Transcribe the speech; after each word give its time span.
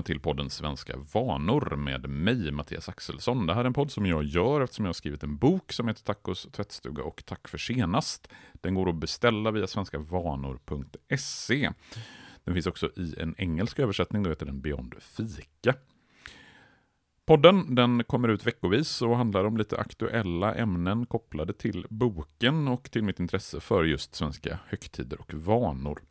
välkomna 0.00 0.02
till 0.02 0.20
podden 0.20 0.50
Svenska 0.50 0.96
vanor 1.14 1.76
med 1.76 2.08
mig, 2.08 2.50
Mattias 2.50 2.88
Axelsson. 2.88 3.46
Det 3.46 3.54
här 3.54 3.60
är 3.60 3.64
en 3.64 3.72
podd 3.72 3.90
som 3.90 4.06
jag 4.06 4.24
gör 4.24 4.60
eftersom 4.60 4.84
jag 4.84 4.88
har 4.88 4.94
skrivit 4.94 5.22
en 5.22 5.36
bok 5.36 5.72
som 5.72 5.88
heter 5.88 6.02
Tacos 6.02 6.48
tvättstuga 6.52 7.02
och 7.02 7.22
Tack 7.26 7.48
för 7.48 7.58
senast. 7.58 8.28
Den 8.60 8.74
går 8.74 8.88
att 8.88 8.94
beställa 8.94 9.50
via 9.50 9.66
svenskavanor.se. 9.66 11.70
Den 12.44 12.54
finns 12.54 12.66
också 12.66 12.90
i 12.96 13.14
en 13.18 13.34
engelsk 13.38 13.78
översättning, 13.78 14.22
då 14.22 14.30
heter 14.30 14.46
den 14.46 14.60
Beyond 14.60 14.94
Fika. 15.00 15.74
Podden 17.26 17.74
den 17.74 18.04
kommer 18.04 18.28
ut 18.28 18.46
veckovis 18.46 19.02
och 19.02 19.16
handlar 19.16 19.44
om 19.44 19.56
lite 19.56 19.78
aktuella 19.78 20.54
ämnen 20.54 21.06
kopplade 21.06 21.52
till 21.52 21.86
boken 21.90 22.68
och 22.68 22.90
till 22.90 23.04
mitt 23.04 23.20
intresse 23.20 23.60
för 23.60 23.84
just 23.84 24.14
svenska 24.14 24.58
högtider 24.66 25.20
och 25.20 25.34
vanor. 25.34 26.02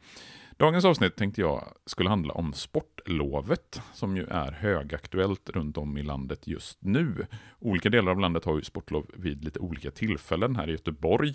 Dagens 0.60 0.86
avsnitt 0.86 1.16
tänkte 1.16 1.42
jag 1.42 1.74
skulle 1.86 2.10
handla 2.10 2.34
om 2.34 2.54
sportlovet, 2.54 3.82
som 3.94 4.18
ju 4.18 4.26
är 4.26 4.52
högaktuellt 4.52 5.50
runt 5.50 5.78
om 5.78 5.98
i 5.98 6.04
landet 6.04 6.48
just 6.48 6.78
nu. 6.82 7.28
Olika 7.60 7.90
delar 7.90 8.12
av 8.12 8.20
landet 8.20 8.46
har 8.46 8.56
ju 8.56 8.64
sportlov 8.64 9.12
vid 9.14 9.44
lite 9.44 9.60
olika 9.60 9.92
tillfällen. 9.92 10.56
Här 10.56 10.68
i 10.68 10.72
Göteborg 10.72 11.34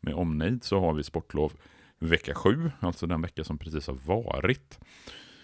med 0.00 0.14
omnejd 0.14 0.64
så 0.64 0.80
har 0.80 0.94
vi 0.94 1.02
sportlov 1.02 1.52
vecka 1.98 2.34
7, 2.34 2.70
alltså 2.80 3.06
den 3.06 3.22
vecka 3.22 3.44
som 3.44 3.58
precis 3.58 3.86
har 3.86 3.94
varit. 3.94 4.78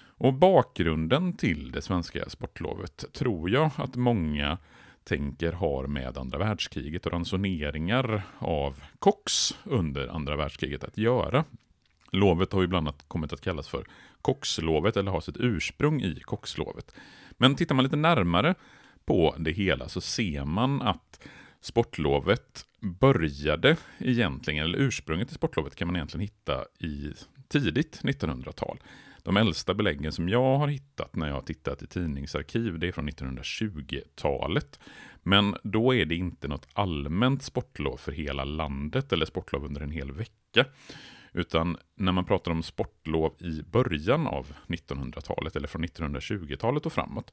Och 0.06 0.34
bakgrunden 0.34 1.36
till 1.36 1.72
det 1.72 1.82
svenska 1.82 2.28
sportlovet 2.28 3.04
tror 3.12 3.50
jag 3.50 3.70
att 3.76 3.96
många 3.96 4.58
tänker 5.04 5.52
har 5.52 5.86
med 5.86 6.18
andra 6.18 6.38
världskriget 6.38 7.06
och 7.06 7.12
ransoneringar 7.12 8.22
av 8.38 8.82
koks 8.98 9.58
under 9.64 10.08
andra 10.08 10.36
världskriget 10.36 10.84
att 10.84 10.98
göra. 10.98 11.44
Lovet 12.10 12.52
har 12.52 12.60
ju 12.60 12.66
bland 12.66 12.88
annat 12.88 13.04
kommit 13.08 13.32
att 13.32 13.40
kallas 13.40 13.68
för 13.68 13.84
kokslovet 14.22 14.96
eller 14.96 15.10
har 15.10 15.20
sitt 15.20 15.36
ursprung 15.36 16.02
i 16.02 16.20
kokslovet. 16.20 16.94
Men 17.30 17.54
tittar 17.54 17.74
man 17.74 17.84
lite 17.84 17.96
närmare 17.96 18.54
på 19.04 19.34
det 19.38 19.50
hela 19.50 19.88
så 19.88 20.00
ser 20.00 20.44
man 20.44 20.82
att 20.82 21.20
sportlovet 21.60 22.66
började 22.80 23.76
egentligen, 23.98 24.64
eller 24.64 24.78
ursprunget 24.78 25.28
till 25.28 25.36
sportlovet 25.36 25.76
kan 25.76 25.88
man 25.88 25.96
egentligen 25.96 26.22
hitta 26.22 26.64
i 26.78 27.12
tidigt 27.48 28.00
1900-tal. 28.02 28.78
De 29.22 29.36
äldsta 29.36 29.74
beläggen 29.74 30.12
som 30.12 30.28
jag 30.28 30.58
har 30.58 30.68
hittat 30.68 31.16
när 31.16 31.26
jag 31.26 31.34
har 31.34 31.42
tittat 31.42 31.82
i 31.82 31.86
tidningsarkiv, 31.86 32.78
det 32.78 32.88
är 32.88 32.92
från 32.92 33.08
1920-talet. 33.08 34.80
Men 35.22 35.56
då 35.62 35.94
är 35.94 36.04
det 36.04 36.14
inte 36.14 36.48
något 36.48 36.68
allmänt 36.72 37.42
sportlov 37.42 37.96
för 37.96 38.12
hela 38.12 38.44
landet 38.44 39.12
eller 39.12 39.26
sportlov 39.26 39.64
under 39.64 39.80
en 39.80 39.90
hel 39.90 40.12
vecka. 40.12 40.64
Utan 41.32 41.76
när 41.94 42.12
man 42.12 42.24
pratar 42.24 42.50
om 42.50 42.62
sportlov 42.62 43.34
i 43.38 43.62
början 43.62 44.26
av 44.26 44.52
1900-talet 44.66 45.56
eller 45.56 45.68
från 45.68 45.84
1920-talet 45.84 46.86
och 46.86 46.92
framåt, 46.92 47.32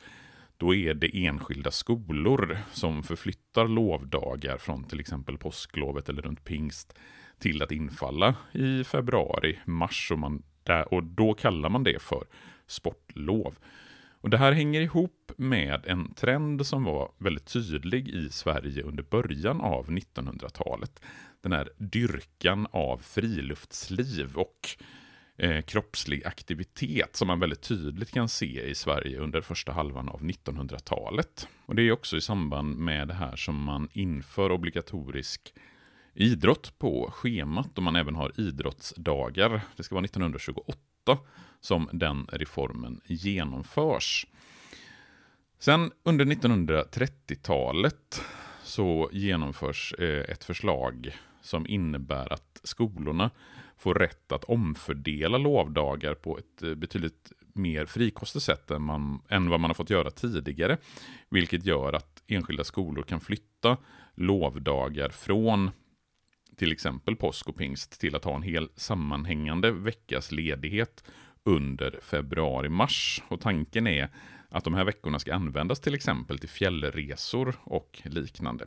då 0.58 0.76
är 0.76 0.94
det 0.94 1.26
enskilda 1.26 1.72
skolor 1.72 2.58
som 2.72 3.04
förflyttar 3.04 3.68
lovdagar 3.68 4.58
från 4.58 4.84
till 4.84 5.00
exempel 5.00 5.38
påsklovet 5.38 6.10
eller 6.10 6.22
runt 6.22 6.44
pingst 6.44 6.94
till 7.40 7.62
att 7.62 7.72
infalla 7.72 8.36
i 8.52 8.84
februari, 8.84 9.60
mars 9.66 10.12
och, 10.12 10.20
man, 10.20 10.44
och 10.88 11.04
då 11.04 11.34
kallar 11.34 11.70
man 11.70 11.84
det 11.84 12.02
för 12.02 12.24
sportlov. 12.68 13.56
Och 14.22 14.30
Det 14.30 14.38
här 14.38 14.52
hänger 14.52 14.82
ihop 14.82 15.32
med 15.38 15.86
en 15.86 16.14
trend 16.14 16.66
som 16.66 16.84
var 16.84 17.12
väldigt 17.18 17.46
tydlig 17.46 18.08
i 18.08 18.30
Sverige 18.30 18.84
under 18.84 19.04
början 19.04 19.62
av 19.62 19.90
1900-talet. 19.90 21.02
Den 21.42 21.52
här 21.52 21.70
dyrkan 21.78 22.68
av 22.72 22.98
friluftsliv 22.98 24.36
och 24.36 24.70
eh, 25.38 25.62
kroppslig 25.62 26.26
aktivitet 26.26 27.16
som 27.16 27.28
man 27.28 27.40
väldigt 27.40 27.62
tydligt 27.62 28.12
kan 28.12 28.30
se 28.30 28.70
i 28.70 28.76
Sverige 28.76 29.20
under 29.20 29.42
första 29.42 29.72
halvan 29.72 30.10
av 30.10 30.22
1900-talet. 30.22 31.48
Och 31.66 31.76
Det 31.76 31.82
är 31.82 31.92
också 31.92 32.18
i 32.18 32.22
samband 32.22 32.78
med 32.78 33.08
det 33.08 33.14
här 33.14 33.36
som 33.36 33.64
man 33.64 33.90
inför 33.92 34.52
obligatorisk 34.52 35.54
idrott 36.14 36.80
på 36.80 37.10
schemat 37.12 37.78
och 37.78 37.84
man 37.84 37.96
även 37.96 38.16
har 38.16 38.32
idrottsdagar. 38.40 39.62
Det 39.76 39.84
ska 39.84 39.96
vara 39.96 40.06
1928 40.06 40.78
som 41.60 41.90
den 41.92 42.28
reformen 42.32 43.02
genomförs. 43.06 44.28
Sen 45.60 45.92
under 46.04 46.26
1930-talet 46.26 48.22
så 48.64 49.10
genomförs 49.12 49.94
eh, 50.00 50.32
ett 50.32 50.44
förslag 50.44 51.16
som 51.42 51.68
innebär 51.68 52.34
att 52.34 52.62
skolorna 52.64 53.30
får 53.78 53.96
rätt 53.96 54.32
att 54.32 54.44
omfördela 54.44 55.38
lovdagar 55.38 56.14
på 56.14 56.38
ett 56.38 56.64
eh, 56.64 56.76
betydligt 56.76 57.32
mer 57.54 57.86
frikostigt 57.86 58.46
sätt 58.46 58.72
än, 58.72 58.82
man, 58.82 59.22
än 59.30 59.50
vad 59.50 59.60
man 59.60 59.70
har 59.70 59.76
fått 59.76 59.90
göra 59.90 60.12
tidigare. 60.12 60.78
Vilket 61.30 61.66
gör 61.66 61.94
att 61.94 62.24
enskilda 62.28 62.64
skolor 62.64 63.04
kan 63.04 63.20
flytta 63.20 63.78
lovdagar 64.16 65.10
från 65.10 65.72
till 66.58 66.72
exempel 66.72 67.16
påsk 67.16 67.50
och 67.50 67.56
pingst 67.56 68.00
till 68.02 68.16
att 68.16 68.24
ha 68.24 68.36
en 68.36 68.42
hel 68.42 68.70
sammanhängande 68.76 69.72
veckas 69.72 70.32
ledighet 70.32 71.04
under 71.44 72.00
februari-mars. 72.04 73.24
Och 73.28 73.42
tanken 73.42 73.88
är 73.88 74.10
att 74.50 74.64
de 74.64 74.74
här 74.74 74.84
veckorna 74.84 75.20
ska 75.20 75.36
användas 75.36 75.80
till 75.80 75.96
exempel 75.96 76.40
till 76.40 76.50
fjällresor 76.50 77.56
och 77.64 78.02
liknande. 78.04 78.66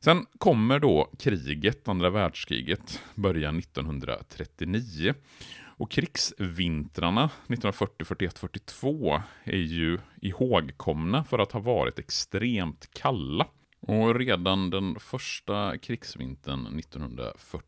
Sen 0.00 0.26
kommer 0.38 0.78
då 0.78 1.10
kriget, 1.18 1.88
andra 1.88 2.10
världskriget, 2.10 3.02
börja 3.14 3.48
1939. 3.50 5.14
Och 5.60 5.90
krigsvintrarna 5.90 7.24
1940, 7.24 8.04
41, 8.04 8.38
42 8.38 9.22
är 9.44 9.56
ju 9.56 9.98
ihågkomna 10.20 11.24
för 11.24 11.38
att 11.38 11.52
ha 11.52 11.60
varit 11.60 11.98
extremt 11.98 12.90
kalla. 12.94 13.46
Och 13.80 14.14
redan 14.14 14.70
den 14.70 15.00
första 15.00 15.78
krigsvintern 15.78 16.78
1940 16.78 17.64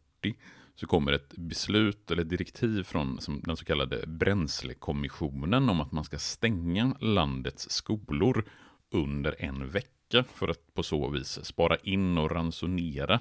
så 0.74 0.86
kommer 0.86 1.12
ett 1.12 1.36
beslut 1.36 2.10
eller 2.10 2.24
direktiv 2.24 2.82
från 2.82 3.18
den 3.44 3.56
så 3.56 3.64
kallade 3.64 4.06
bränslekommissionen 4.06 5.68
om 5.68 5.80
att 5.80 5.92
man 5.92 6.04
ska 6.04 6.18
stänga 6.18 6.94
landets 7.00 7.70
skolor 7.70 8.44
under 8.90 9.36
en 9.38 9.68
vecka 9.68 10.24
för 10.34 10.48
att 10.48 10.74
på 10.74 10.82
så 10.82 11.08
vis 11.08 11.44
spara 11.44 11.76
in 11.76 12.18
och 12.18 12.30
ransonera 12.30 13.20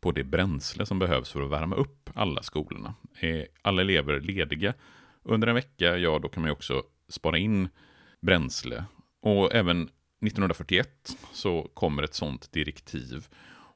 på 0.00 0.12
det 0.12 0.24
bränsle 0.24 0.86
som 0.86 0.98
behövs 0.98 1.32
för 1.32 1.42
att 1.42 1.50
värma 1.50 1.76
upp 1.76 2.10
alla 2.14 2.42
skolorna. 2.42 2.94
Är 3.20 3.46
alla 3.62 3.82
elever 3.82 4.20
lediga 4.20 4.74
under 5.22 5.48
en 5.48 5.54
vecka, 5.54 5.96
ja 5.96 6.18
då 6.18 6.28
kan 6.28 6.40
man 6.42 6.48
ju 6.48 6.52
också 6.52 6.82
spara 7.08 7.38
in 7.38 7.68
bränsle. 8.20 8.84
Och 9.22 9.54
även 9.54 9.88
1941 10.20 11.16
så 11.32 11.70
kommer 11.74 12.02
ett 12.02 12.14
sådant 12.14 12.52
direktiv. 12.52 13.26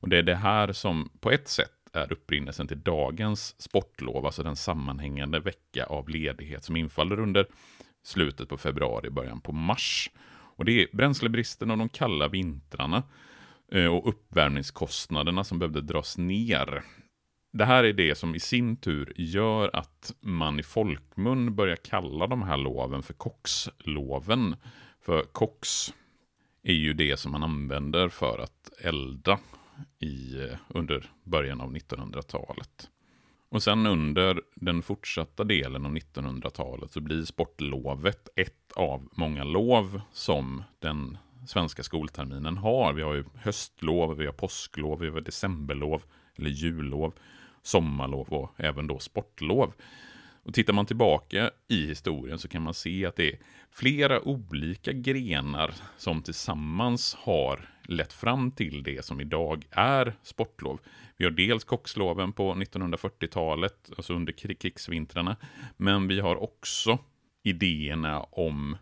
Och 0.00 0.08
det 0.08 0.18
är 0.18 0.22
det 0.22 0.34
här 0.34 0.72
som 0.72 1.10
på 1.20 1.30
ett 1.30 1.48
sätt 1.48 1.70
är 1.92 2.12
upprinnelsen 2.12 2.66
till 2.66 2.82
dagens 2.82 3.62
sportlov, 3.62 4.26
alltså 4.26 4.42
den 4.42 4.56
sammanhängande 4.56 5.40
vecka 5.40 5.84
av 5.84 6.08
ledighet 6.08 6.64
som 6.64 6.76
infaller 6.76 7.20
under 7.20 7.46
slutet 8.02 8.48
på 8.48 8.56
februari, 8.56 9.10
början 9.10 9.40
på 9.40 9.52
mars. 9.52 10.10
Och 10.56 10.64
det 10.64 10.82
är 10.82 10.96
bränslebristen 10.96 11.70
och 11.70 11.78
de 11.78 11.88
kalla 11.88 12.28
vintrarna 12.28 13.02
eh, 13.72 13.86
och 13.86 14.08
uppvärmningskostnaderna 14.08 15.44
som 15.44 15.58
behövde 15.58 15.80
dras 15.80 16.18
ner. 16.18 16.82
Det 17.52 17.64
här 17.64 17.84
är 17.84 17.92
det 17.92 18.14
som 18.14 18.34
i 18.34 18.40
sin 18.40 18.76
tur 18.76 19.12
gör 19.16 19.70
att 19.72 20.14
man 20.20 20.60
i 20.60 20.62
folkmun 20.62 21.54
börjar 21.54 21.76
kalla 21.76 22.26
de 22.26 22.42
här 22.42 22.56
loven 22.56 23.02
för 23.02 23.14
koksloven. 23.14 24.56
För 25.00 25.22
koks 25.22 25.92
är 26.64 26.72
ju 26.72 26.92
det 26.92 27.16
som 27.16 27.32
man 27.32 27.42
använder 27.42 28.08
för 28.08 28.38
att 28.38 28.70
elda 28.80 29.38
i, 29.98 30.40
eh, 30.40 30.58
under 30.68 31.10
början 31.22 31.60
av 31.60 31.72
1900-talet. 31.72 32.90
Och 33.48 33.62
sen 33.62 33.86
under 33.86 34.40
den 34.54 34.82
fortsatta 34.82 35.44
delen 35.44 35.86
av 35.86 35.92
1900-talet 35.92 36.92
så 36.92 37.00
blir 37.00 37.24
sportlovet 37.24 38.28
ett 38.36 38.72
av 38.72 39.08
många 39.12 39.44
lov 39.44 40.00
som 40.12 40.62
den 40.78 41.18
svenska 41.46 41.82
skolterminen 41.82 42.56
har. 42.56 42.92
Vi 42.92 43.02
har 43.02 43.14
ju 43.14 43.24
höstlov, 43.34 44.16
vi 44.16 44.26
har 44.26 44.32
påsklov, 44.32 45.00
vi 45.00 45.08
har 45.08 45.20
decemberlov 45.20 46.02
eller 46.36 46.50
jullov, 46.50 47.12
sommarlov 47.62 48.28
och 48.28 48.50
även 48.56 48.86
då 48.86 48.98
sportlov. 48.98 49.72
Och 50.44 50.54
tittar 50.54 50.72
man 50.72 50.86
tillbaka 50.86 51.50
i 51.68 51.86
historien 51.86 52.38
så 52.38 52.48
kan 52.48 52.62
man 52.62 52.74
se 52.74 53.06
att 53.06 53.16
det 53.16 53.32
är 53.32 53.38
flera 53.70 54.28
olika 54.28 54.92
grenar 54.92 55.74
som 55.96 56.22
tillsammans 56.22 57.14
har 57.14 57.68
lett 57.82 58.12
fram 58.12 58.50
till 58.50 58.82
det 58.82 59.04
som 59.04 59.20
idag 59.20 59.64
är 59.70 60.14
sportlov. 60.22 60.80
Vi 61.16 61.24
har 61.24 61.32
dels 61.32 61.64
kocksloven 61.64 62.32
på 62.32 62.54
1940-talet, 62.54 63.90
alltså 63.96 64.14
under 64.14 64.32
krigsvintrarna, 64.32 65.36
men 65.76 66.08
vi 66.08 66.20
har 66.20 66.42
också 66.42 66.98
idéerna 67.42 68.20
om 68.20 68.76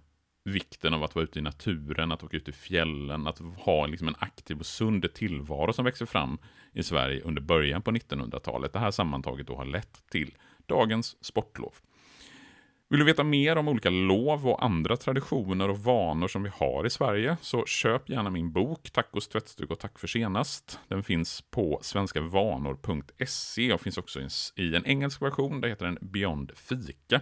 vikten 0.45 0.95
av 0.95 1.05
att 1.05 1.15
vara 1.15 1.25
ute 1.25 1.39
i 1.39 1.43
naturen, 1.43 2.13
att 2.13 2.23
åka 2.23 2.37
ut 2.37 2.49
i 2.49 2.53
fjällen, 2.53 3.27
att 3.27 3.39
ha 3.39 3.87
liksom 3.87 4.09
en 4.09 4.15
aktiv 4.19 4.59
och 4.59 4.67
sund 4.67 5.15
tillvaro 5.15 5.73
som 5.73 5.85
växer 5.85 6.07
fram 6.07 6.39
i 6.73 6.83
Sverige 6.83 7.21
under 7.21 7.43
början 7.43 7.83
på 7.83 7.91
1900-talet. 7.91 8.73
Det 8.73 8.79
här 8.79 8.91
sammantaget 8.91 9.47
då 9.47 9.57
har 9.57 9.65
lett 9.65 10.03
till 10.11 10.35
dagens 10.67 11.17
sportlov. 11.21 11.75
Vill 12.93 12.99
du 12.99 13.05
veta 13.05 13.25
mer 13.25 13.57
om 13.57 13.69
olika 13.69 13.91
lov 13.91 14.49
och 14.49 14.65
andra 14.65 14.97
traditioner 14.97 15.69
och 15.69 15.79
vanor 15.79 16.29
som 16.29 16.43
vi 16.43 16.51
har 16.55 16.87
i 16.87 16.91
Sverige 16.91 17.37
så 17.41 17.67
köp 17.67 18.09
gärna 18.09 18.31
min 18.31 18.53
bok 18.53 18.91
Tacos 18.91 19.29
tvättstuga 19.29 19.73
och 19.73 19.79
tack 19.79 19.99
för 19.99 20.07
senast. 20.07 20.81
Den 20.89 21.03
finns 21.03 21.41
på 21.51 21.79
svenskavanor.se 21.83 23.73
och 23.73 23.81
finns 23.81 23.99
också 23.99 24.21
i 24.57 24.77
en 24.77 24.87
engelsk 24.87 25.23
version. 25.23 25.61
Där 25.61 25.69
heter 25.69 25.87
den 25.87 25.99
Beyond 26.01 26.53
Fika. 26.55 27.21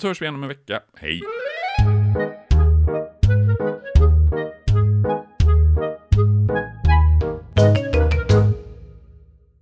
Så 0.00 0.08
hörs 0.08 0.22
vi 0.22 0.24
igen 0.24 0.34
om 0.34 0.42
en 0.42 0.48
vecka. 0.48 0.80
Hej! 0.96 1.20